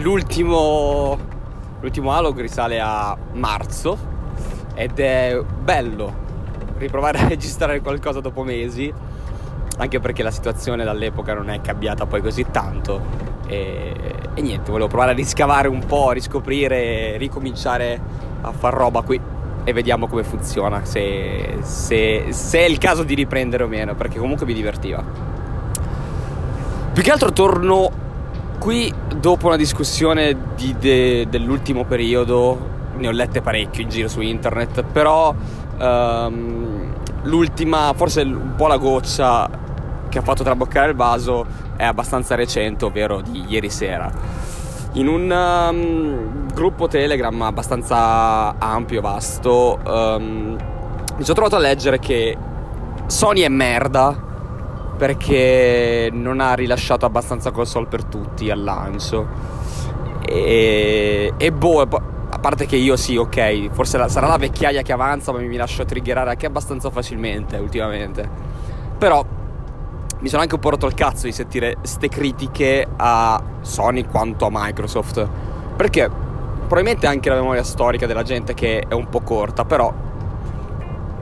[0.00, 1.18] l'ultimo,
[1.80, 3.98] l'ultimo Halo risale a marzo
[4.74, 6.28] ed è bello
[6.78, 8.92] riprovare a registrare qualcosa dopo mesi,
[9.76, 13.28] anche perché la situazione dall'epoca non è cambiata poi così tanto.
[13.46, 13.94] E,
[14.34, 18.00] e niente, volevo provare a riscavare un po', riscoprire, ricominciare
[18.40, 19.20] a far roba qui
[19.62, 24.18] e vediamo come funziona, se, se, se è il caso di riprendere o meno, perché
[24.18, 25.04] comunque mi divertiva.
[26.92, 27.99] Più che altro torno
[28.60, 34.20] qui dopo una discussione di, de, dell'ultimo periodo, ne ho lette parecchio in giro su
[34.20, 35.34] internet, però
[35.78, 36.92] um,
[37.22, 39.48] l'ultima, forse un po' la goccia
[40.10, 44.12] che ha fatto traboccare il vaso è abbastanza recente, ovvero di ieri sera.
[44.92, 50.58] In un um, gruppo Telegram abbastanza ampio, vasto, um,
[51.16, 52.36] mi sono trovato a leggere che
[53.06, 54.28] Sony è merda
[55.00, 59.26] perché non ha rilasciato abbastanza console per tutti al lancio.
[60.20, 64.92] E, e boh, a parte che io sì, ok, forse la, sarà la vecchiaia che
[64.92, 68.28] avanza, ma mi lascio triggerare anche abbastanza facilmente ultimamente.
[68.98, 69.24] Però
[70.18, 74.44] mi sono anche un po' rotto il cazzo di sentire ste critiche a Sony quanto
[74.44, 75.26] a Microsoft.
[75.76, 79.90] Perché probabilmente anche la memoria storica della gente che è un po' corta, però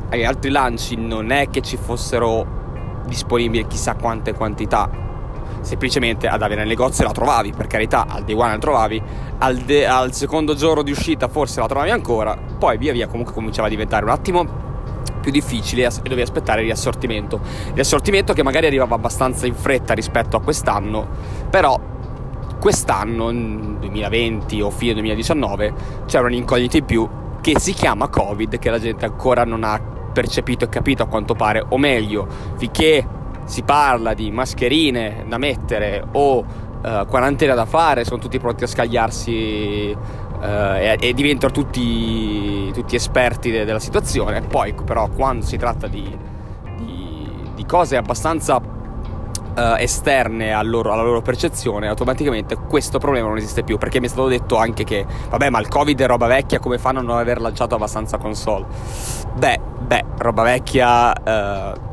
[0.09, 2.58] agli altri lanci non è che ci fossero
[3.09, 5.07] disponibile chissà quante quantità.
[5.61, 9.03] Semplicemente andavi nel negozio la trovavi per carità al day one la trovavi
[9.39, 13.35] al, de- al secondo giorno di uscita forse la trovavi ancora poi via via comunque
[13.35, 14.47] cominciava a diventare un attimo
[15.21, 17.41] più difficile e dovevi aspettare il riassortimento.
[17.75, 21.07] Riassortimento che magari arrivava abbastanza in fretta rispetto a quest'anno
[21.51, 21.79] però
[22.61, 25.75] quest'anno 2020 o fine 2019
[26.07, 27.09] c'era un'incognita in più
[27.41, 29.81] che si chiama covid che la gente ancora non ha
[30.19, 33.07] percepito e capito a quanto pare, o meglio, finché
[33.45, 38.67] si parla di mascherine da mettere o uh, quarantena da fare, sono tutti pronti a
[38.67, 44.41] scagliarsi uh, e, e, diventano tutti, tutti esperti de- della situazione.
[44.41, 46.19] Poi però quando si tratta di,
[46.77, 48.61] di, di cose abbastanza
[49.59, 53.77] Uh, esterne loro, alla loro percezione, automaticamente questo problema non esiste più.
[53.77, 56.79] Perché mi è stato detto anche che, vabbè, ma il Covid è roba vecchia, come
[56.79, 58.67] fanno a non aver lanciato abbastanza console?
[59.35, 61.13] Beh, beh, roba vecchia.
[61.13, 61.87] Uh,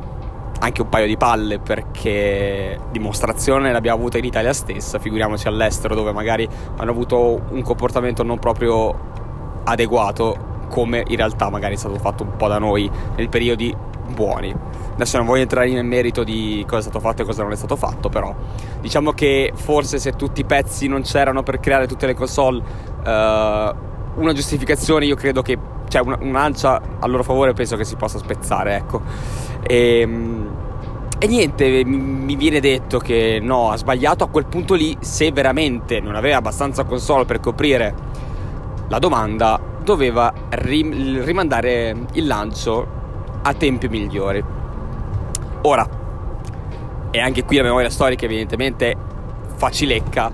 [0.60, 6.12] anche un paio di palle perché dimostrazione l'abbiamo avuta in Italia stessa, figuriamoci all'estero dove
[6.12, 9.14] magari hanno avuto un comportamento non proprio
[9.66, 13.76] adeguato come in realtà magari è stato fatto un po' da noi nei periodi
[14.06, 14.56] buoni.
[14.94, 17.56] Adesso non voglio entrare nel merito di cosa è stato fatto e cosa non è
[17.56, 18.34] stato fatto, però
[18.80, 22.64] diciamo che forse se tutti i pezzi non c'erano per creare tutte le console,
[23.04, 23.10] uh,
[24.22, 25.58] una giustificazione io credo che,
[25.90, 29.02] cioè una, un'ancia a loro favore penso che si possa spezzare, ecco.
[29.64, 30.50] E, ehm,
[31.18, 36.00] e niente, mi viene detto che no, ha sbagliato a quel punto lì, se veramente
[36.00, 37.96] non aveva abbastanza console per coprire
[38.90, 43.04] la domanda, doveva rim- rimandare il lancio
[43.48, 44.44] a tempi migliori.
[45.62, 45.88] Ora,
[47.12, 48.96] e anche qui la memoria storica evidentemente
[49.56, 50.32] facilecca,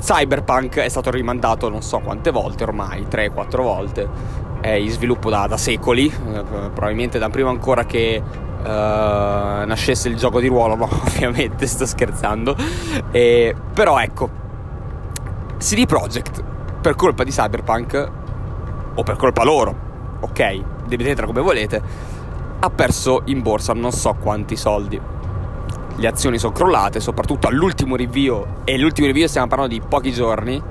[0.00, 4.08] Cyberpunk è stato rimandato non so quante volte ormai, 3-4 volte,
[4.60, 10.16] è in sviluppo da, da secoli, eh, probabilmente da prima ancora che uh, nascesse il
[10.16, 12.56] gioco di ruolo, no ovviamente sto scherzando,
[13.10, 14.30] e, però ecco,
[15.58, 16.42] CD Projekt
[16.80, 18.10] per colpa di Cyberpunk,
[18.94, 19.74] o per colpa loro,
[20.20, 21.82] ok, dividetela come volete,
[22.58, 25.00] ha perso in borsa non so quanti soldi.
[25.98, 30.62] Le azioni sono crollate, soprattutto all'ultimo review, e l'ultimo review stiamo parlando di pochi giorni,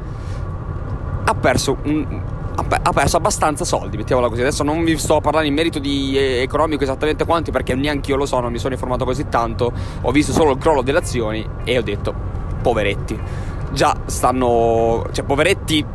[1.27, 2.21] ha perso, un,
[2.55, 4.41] ha perso abbastanza soldi, mettiamola così.
[4.41, 8.11] Adesso non vi sto a parlare in merito di eh, economico esattamente quanti, perché neanche
[8.11, 9.71] io lo so, non mi sono informato così tanto.
[10.01, 12.13] Ho visto solo il crollo delle azioni e ho detto,
[12.61, 13.19] poveretti.
[13.71, 15.05] Già stanno...
[15.11, 15.85] cioè, poveretti...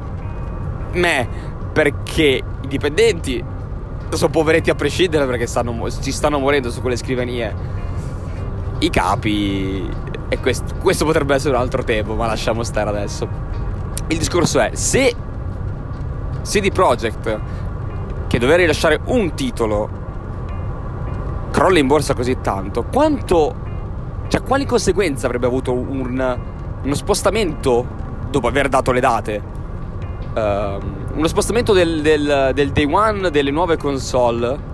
[0.92, 1.28] me,
[1.72, 3.44] perché i dipendenti
[4.16, 7.54] sono poveretti a prescindere perché stanno, ci stanno morendo su quelle scrivanie.
[8.80, 9.88] I capi.
[10.28, 13.28] E questo, questo potrebbe essere un altro tempo, ma lasciamo stare adesso.
[14.08, 15.14] Il discorso è: se
[16.42, 17.40] CD Projekt,
[18.26, 19.88] che doveva rilasciare un titolo,
[21.50, 23.54] crolla in borsa così tanto, quanto.
[24.28, 26.38] cioè, quali conseguenze avrebbe avuto un,
[26.82, 27.86] uno spostamento
[28.30, 29.42] dopo aver dato le date?
[30.34, 34.68] Uh, uno spostamento del, del, del day one delle nuove console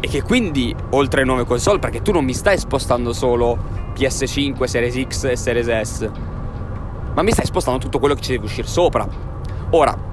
[0.00, 3.58] e che quindi oltre nuove console perché tu non mi stai spostando solo
[3.94, 6.10] PS5, Series X e Series S
[7.14, 9.06] ma mi stai spostando tutto quello che ci deve uscire sopra.
[9.70, 10.08] Ora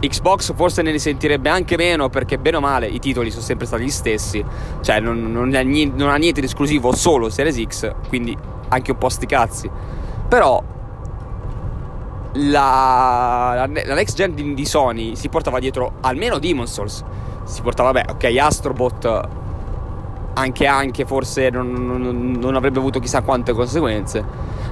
[0.00, 3.82] Xbox forse ne risentirebbe anche meno perché bene o male i titoli sono sempre stati
[3.82, 4.44] gli stessi
[4.80, 8.36] cioè non, non, ha, niente, non ha niente di esclusivo solo Series X quindi
[8.68, 9.70] anche un po' sti cazzi.
[10.28, 10.62] Però
[12.32, 17.04] la, la next gen di, di, Sony si portava dietro almeno Demon Souls.
[17.44, 19.28] Si portava, beh, ok, Astrobot
[20.34, 24.24] anche anche forse non, non, non, avrebbe avuto chissà quante conseguenze.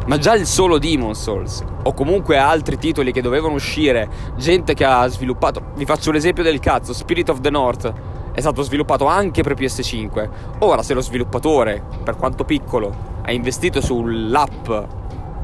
[0.07, 4.85] Ma già il solo Demon Souls, o comunque altri titoli che dovevano uscire, gente che
[4.85, 5.73] ha sviluppato.
[5.75, 7.93] Vi faccio l'esempio del cazzo: Spirit of the North
[8.33, 10.29] è stato sviluppato anche per PS5.
[10.59, 14.71] Ora, se lo sviluppatore, per quanto piccolo, ha investito sull'app,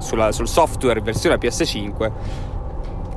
[0.03, 2.13] sulla, sul software versione PS5,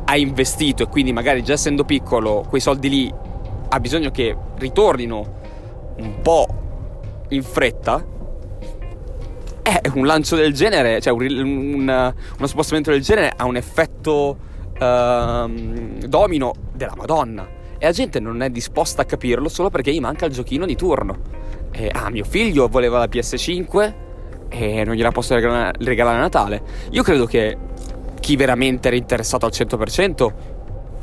[0.06, 3.14] ha investito e quindi magari già essendo piccolo, quei soldi lì
[3.68, 5.34] ha bisogno che ritornino
[5.98, 6.48] un po'
[7.30, 8.14] in fretta,
[9.62, 14.38] è un lancio del genere, cioè un, un, uno spostamento del genere ha un effetto
[14.80, 17.48] uh, domino della Madonna.
[17.78, 20.76] E la gente non è disposta a capirlo solo perché gli manca il giochino di
[20.76, 21.18] turno.
[21.72, 24.05] E, ah, mio figlio voleva la PS5
[24.50, 26.62] e non gliela posso regalare, a Natale.
[26.92, 27.58] Io credo che
[28.20, 30.34] chi veramente era interessato al 100%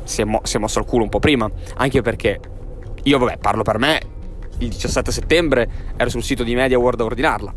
[0.03, 1.49] si è, mo- si è mosso al culo un po' prima.
[1.75, 2.39] Anche perché
[3.03, 3.99] io, vabbè, parlo per me,
[4.59, 7.53] il 17 settembre ero sul sito di Media World a ordinarla.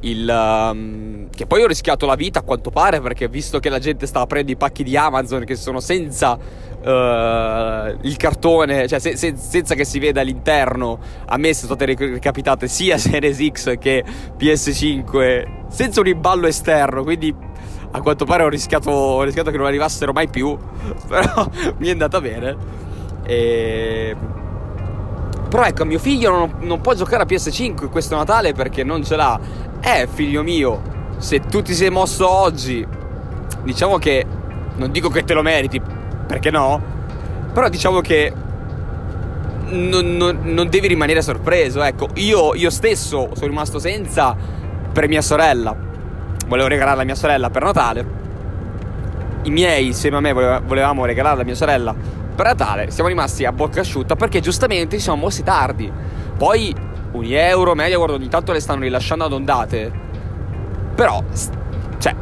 [0.00, 3.80] Il, um, che poi ho rischiato la vita a quanto pare perché visto che la
[3.80, 9.16] gente stava prendendo i pacchi di Amazon che sono senza uh, il cartone, cioè se,
[9.16, 14.04] se, senza che si veda l'interno, a me sono state recapitate sia Series X che
[14.38, 17.34] PS5 senza un imballo esterno, quindi
[17.90, 20.56] a quanto pare ho rischiato, ho rischiato che non arrivassero mai più,
[21.08, 21.48] però
[21.78, 22.56] mi è andata bene.
[23.24, 24.16] E
[25.48, 29.16] però ecco, mio figlio non, non, può giocare a PS5 questo Natale perché non ce
[29.16, 29.40] l'ha.
[29.80, 30.82] Eh, figlio mio,
[31.18, 32.86] se tu ti sei mosso oggi,
[33.62, 34.26] diciamo che
[34.76, 35.80] non dico che te lo meriti,
[36.26, 36.80] perché no?
[37.52, 38.32] Però diciamo che
[39.70, 41.82] non, non, non devi rimanere sorpreso.
[41.82, 44.36] Ecco, io, io stesso sono rimasto senza
[44.92, 45.74] per mia sorella.
[46.46, 48.16] Volevo regalare a mia sorella per Natale.
[49.42, 51.94] I miei, insieme a me, volevamo regalare a mia sorella
[52.38, 55.90] per Natale siamo rimasti a bocca asciutta perché giustamente ci siamo mossi tardi.
[56.36, 56.72] Poi
[57.12, 59.92] un euro, media, guarda, ogni tanto le stanno rilasciando ad ondate.
[60.94, 61.22] Però,
[61.98, 62.14] cioè,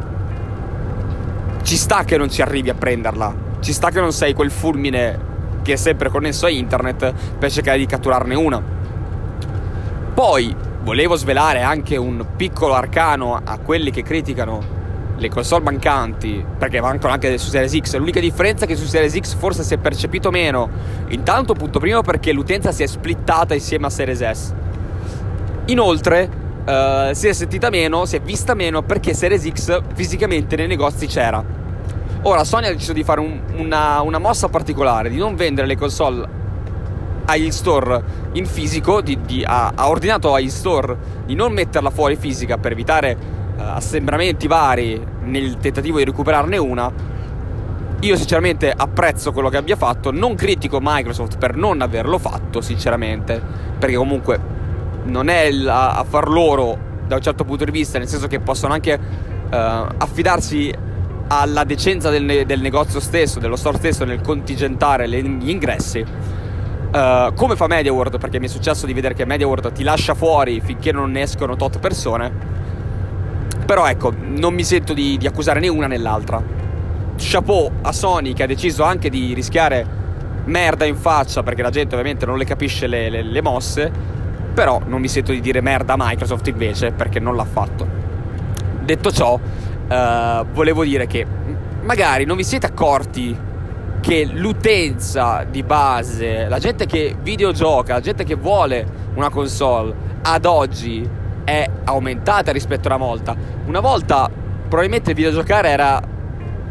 [1.63, 3.35] ci sta che non ci arrivi a prenderla.
[3.61, 7.79] Ci sta che non sei quel fulmine che è sempre connesso a internet per cercare
[7.79, 8.63] di catturarne una.
[10.15, 14.75] Poi, volevo svelare anche un piccolo arcano a quelli che criticano
[15.17, 19.19] le console mancanti, perché mancano anche su Series X, l'unica differenza è che su Series
[19.19, 20.69] X forse si è percepito meno.
[21.09, 24.55] Intanto, punto primo, perché l'utenza si è splittata insieme a Series S.
[25.67, 26.31] Inoltre,
[26.65, 31.07] uh, si è sentita meno, si è vista meno perché Series X fisicamente nei negozi
[31.07, 31.45] c'era.
[32.23, 35.77] Ora, Sony ha deciso di fare un, una, una mossa particolare, di non vendere le
[35.77, 36.29] console
[37.25, 38.03] agli store
[38.33, 42.73] in fisico, di, di, ha, ha ordinato agli store di non metterla fuori fisica per
[42.73, 43.17] evitare
[43.57, 46.93] uh, assembramenti vari nel tentativo di recuperarne una.
[48.01, 53.43] Io sinceramente apprezzo quello che abbia fatto, non critico Microsoft per non averlo fatto, sinceramente,
[53.79, 54.39] perché comunque
[55.07, 58.41] non è a, a far loro da un certo punto di vista, nel senso che
[58.41, 60.73] possono anche uh, affidarsi
[61.29, 66.05] alla decenza del, del, negozio stesso, dello store stesso nel contingentare le- gli ingressi.
[66.93, 70.61] Uh, come fa MediaWorld, perché mi è successo di vedere che MediaWorld ti lascia fuori
[70.61, 72.57] finché non ne escono tot persone
[73.67, 76.41] però ecco, non mi sento di, di accusare né una né l'altra.
[77.17, 79.85] Chapeau a Sony che ha deciso anche di rischiare
[80.45, 84.15] merda in faccia perché la gente ovviamente non le capisce le, le, le mosse.
[84.57, 87.87] Però non mi sento di dire merda a Microsoft invece perché non l'ha fatto.
[88.81, 91.27] Detto ciò, uh, volevo dire che
[91.83, 93.39] magari non vi siete accorti
[94.01, 100.47] che l'utenza di base, la gente che videogioca, la gente che vuole una console, ad
[100.47, 101.07] oggi
[101.45, 103.37] è aumentata rispetto a una volta.
[103.67, 104.31] Una volta
[104.69, 106.01] probabilmente il videogiocare era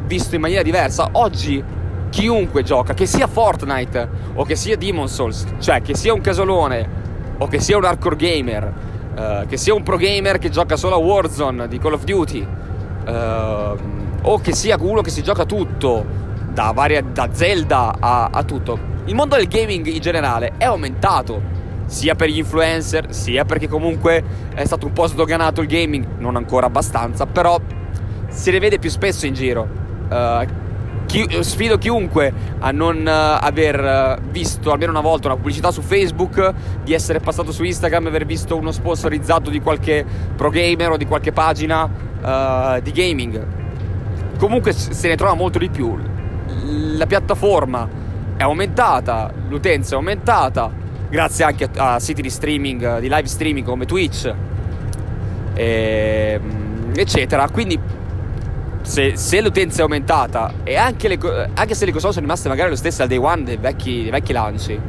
[0.08, 1.10] visto in maniera diversa.
[1.12, 1.63] Oggi
[2.10, 7.04] chiunque gioca, che sia Fortnite o che sia Demon Souls, cioè che sia un casolone
[7.38, 8.74] o che sia un hardcore gamer,
[9.15, 12.48] uh, che sia un pro gamer che gioca solo a Warzone di Call of Duty,
[13.06, 13.77] uh,
[14.22, 16.06] o che sia uno che si gioca tutto,
[16.51, 18.94] da, varia, da Zelda a, a tutto.
[19.06, 21.54] Il mondo del gaming in generale è aumentato
[21.86, 24.24] sia per gli influencer, sia perché comunque
[24.56, 27.60] è stato un po' sdoganato il gaming, non ancora abbastanza, però
[28.27, 29.68] se ne vede più spesso in giro.
[30.10, 30.63] Uh,
[31.15, 36.53] chi, sfido chiunque a non uh, aver visto almeno una volta una pubblicità su Facebook,
[36.84, 40.05] di essere passato su Instagram e aver visto uno sponsorizzato di qualche
[40.36, 43.45] pro gamer o di qualche pagina uh, di gaming.
[44.38, 45.98] Comunque se ne trova molto di più.
[46.98, 47.88] La piattaforma
[48.36, 50.69] è aumentata, l'utenza è aumentata,
[51.10, 54.34] grazie anche a, a siti di streaming, di live streaming come Twitch,
[55.53, 57.48] e, ehm, eccetera.
[57.50, 57.79] Quindi
[58.86, 61.18] se, se l'utenza è aumentata e anche, le,
[61.56, 64.12] anche, se le console sono rimaste magari lo stesso al day one dei vecchi, dei
[64.12, 64.80] vecchi lanci,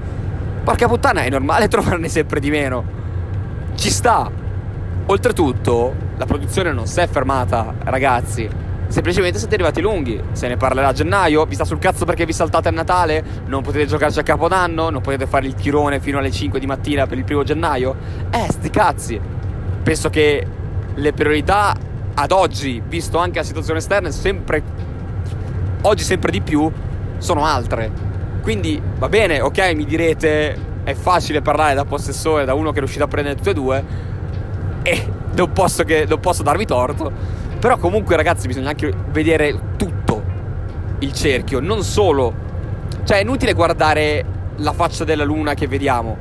[0.63, 2.85] porca puttana, è normale trovarne sempre di meno.
[3.75, 4.31] Ci sta.
[5.09, 8.49] Oltretutto, la produzione non si è fermata, ragazzi.
[8.89, 10.23] Semplicemente siete arrivati lunghi.
[10.33, 11.45] Se ne parlerà a gennaio.
[11.45, 13.25] Vi sta sul cazzo perché vi saltate a Natale?
[13.47, 14.91] Non potete giocarci a Capodanno?
[14.91, 17.97] Non potete fare il tirone fino alle 5 di mattina per il primo gennaio?
[18.31, 19.21] Eh, sti cazzi.
[19.83, 20.47] Penso che
[20.95, 21.75] le priorità
[22.19, 24.63] ad oggi, visto anche la situazione esterna, sempre
[25.83, 26.71] oggi sempre di più
[27.19, 27.91] sono altre.
[28.41, 32.79] Quindi va bene, ok, mi direte è facile parlare da possessore, da uno che è
[32.79, 33.85] riuscito a prendere tutte e due
[34.83, 37.13] e non posso, che, non posso darvi torto.
[37.59, 40.23] Però comunque ragazzi bisogna anche vedere tutto
[41.01, 42.45] il cerchio, non solo
[43.05, 44.25] cioè è inutile guardare
[44.57, 46.17] la faccia della luna che vediamo.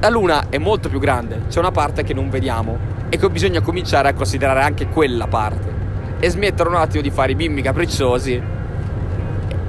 [0.00, 3.60] La luna è molto più grande, c'è una parte che non vediamo e che bisogna
[3.60, 5.74] cominciare a considerare anche quella parte.
[6.18, 8.42] E smettere un attimo di fare i bimbi capricciosi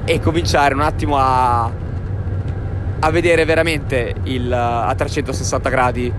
[0.06, 1.65] e cominciare un attimo a,
[3.00, 6.13] a vedere veramente il, a 360 gradi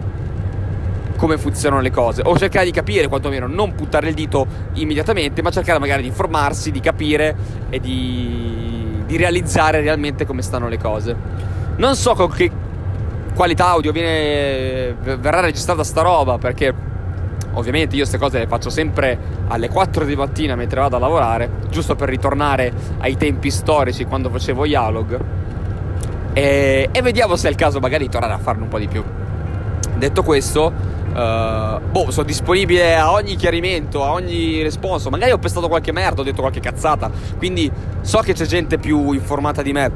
[1.17, 2.23] come funzionano le cose.
[2.25, 6.71] O cercare di capire quantomeno non puntare il dito immediatamente ma cercare magari di informarsi
[6.71, 7.35] di capire
[7.71, 11.17] e di, di realizzare realmente come stanno le cose.
[11.77, 12.51] Non so con che
[13.35, 16.75] qualità audio viene, verrà registrata sta roba perché
[17.55, 21.51] Ovviamente io queste cose le faccio sempre alle 4 di mattina mentre vado a lavorare,
[21.71, 25.21] giusto per ritornare ai tempi storici quando facevo Yalog.
[26.33, 28.87] E, e vediamo se è il caso magari di tornare a farne un po' di
[28.87, 29.03] più.
[29.97, 35.11] Detto questo, uh, boh, sono disponibile a ogni chiarimento, a ogni responso.
[35.11, 37.11] Magari ho pestato qualche merda, ho detto qualche cazzata.
[37.37, 37.71] Quindi
[38.03, 39.91] so che c'è gente più informata di me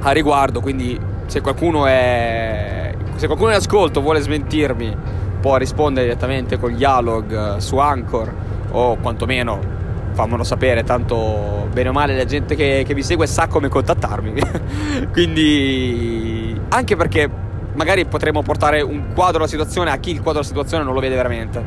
[0.00, 0.60] a riguardo.
[0.60, 2.94] Quindi se qualcuno è.
[3.16, 4.96] Se qualcuno in ascolto vuole smentirmi
[5.40, 8.34] può rispondere direttamente con dialog eh, su Anchor
[8.70, 9.76] o quantomeno
[10.18, 14.34] fammelo sapere, tanto bene o male la gente che, che vi segue sa come contattarmi.
[15.12, 17.30] Quindi anche perché
[17.74, 21.00] magari potremmo portare un quadro della situazione a chi il quadro della situazione non lo
[21.00, 21.62] vede veramente.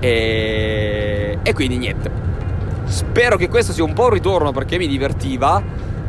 [0.00, 2.10] E, e quindi niente.
[2.84, 5.62] Spero che questo sia un po' un ritorno perché mi divertiva.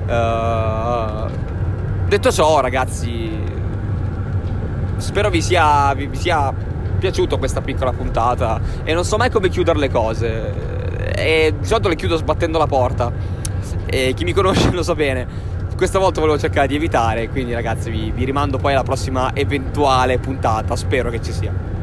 [0.07, 1.29] Uh,
[2.07, 3.29] detto ciò, ragazzi,
[4.97, 6.53] spero vi sia, vi, vi sia
[6.97, 11.13] piaciuto questa piccola puntata e non so mai come chiudere le cose.
[11.15, 13.11] E di solito le chiudo sbattendo la porta.
[13.85, 15.55] E chi mi conosce lo sa bene.
[15.75, 20.17] Questa volta volevo cercare di evitare, quindi ragazzi vi, vi rimando poi alla prossima eventuale
[20.17, 21.76] puntata, spero che ci sia.